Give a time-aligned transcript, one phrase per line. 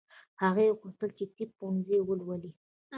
[0.43, 2.51] هغې غوښتل چې طب پوهنځی ولولي